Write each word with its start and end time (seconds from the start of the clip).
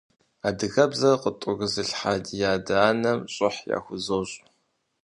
Адыгэбзэр 0.47 1.15
къытӀурызылъхьа 1.21 2.13
ди 2.25 2.39
адэ-анэм 2.53 3.19
щӀыхь 3.33 3.61
яхузощӀ. 3.75 4.35